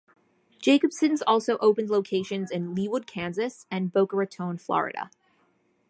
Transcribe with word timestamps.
Jacobson's 0.57 1.21
also 1.21 1.59
opened 1.59 1.91
locations 1.91 2.49
in 2.49 2.73
Leawood, 2.73 3.05
Kansas 3.05 3.67
and 3.69 3.93
Boca 3.93 4.15
Raton, 4.15 4.57
Florida. 4.57 5.11